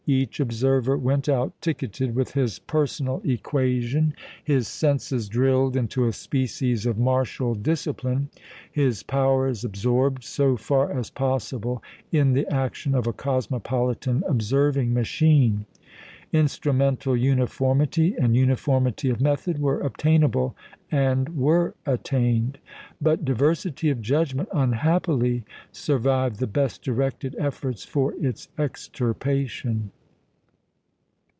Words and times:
Each 0.07 0.39
observer 0.41 0.97
went 0.97 1.29
out 1.29 1.53
ticketed 1.61 2.15
with 2.15 2.31
his 2.33 2.57
"personal 2.59 3.21
equation," 3.23 4.13
his 4.43 4.67
senses 4.67 5.29
drilled 5.29 5.77
into 5.77 6.05
a 6.07 6.11
species 6.11 6.85
of 6.87 6.97
martial 6.97 7.53
discipline, 7.55 8.29
his 8.69 9.03
powers 9.03 9.63
absorbed, 9.63 10.23
so 10.23 10.57
far 10.57 10.91
as 10.91 11.09
possible, 11.11 11.81
in 12.11 12.33
the 12.33 12.51
action 12.51 12.93
of 12.95 13.05
a 13.07 13.13
cosmopolitan 13.13 14.23
observing 14.27 14.91
machine. 14.93 15.65
Instrumental 16.33 17.15
uniformity 17.15 18.15
and 18.19 18.35
uniformity 18.35 19.09
of 19.09 19.21
method 19.21 19.59
were 19.59 19.79
obtainable, 19.81 20.55
and 20.91 21.37
were 21.37 21.73
attained; 21.85 22.57
but 23.01 23.23
diversity 23.23 23.89
of 23.89 24.01
judgment 24.01 24.49
unhappily 24.53 25.43
survived 25.71 26.39
the 26.39 26.47
best 26.47 26.81
directed 26.83 27.33
efforts 27.39 27.85
for 27.85 28.13
its 28.15 28.49
extirpation. 28.57 29.91